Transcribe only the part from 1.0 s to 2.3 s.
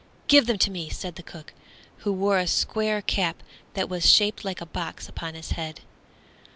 the cook, who